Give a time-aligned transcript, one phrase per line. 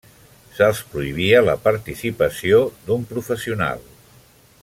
[0.59, 3.87] Se'ls prohibia la participació d'un professional.